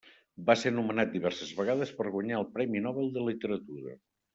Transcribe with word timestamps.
Va 0.47 0.55
ser 0.61 0.71
nomenat 0.77 1.11
diverses 1.17 1.53
vegades 1.61 1.93
per 2.01 2.09
guanyar 2.19 2.43
el 2.43 2.51
Premi 2.59 2.85
Nobel 2.91 3.17
de 3.21 3.31
Literatura. 3.33 4.01